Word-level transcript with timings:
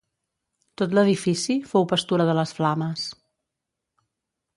Tot 0.81 0.95
l'edifici 0.97 1.57
fou 1.73 1.85
pastura 1.91 2.27
de 2.31 2.35
les 2.39 2.55
flames. 2.61 3.05